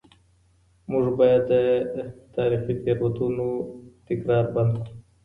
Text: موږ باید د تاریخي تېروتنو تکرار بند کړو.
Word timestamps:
موږ 0.91 1.05
باید 1.19 1.43
د 1.51 1.55
تاریخي 2.35 2.73
تېروتنو 2.83 3.49
تکرار 4.07 4.45
بند 4.55 4.73
کړو. 4.83 4.93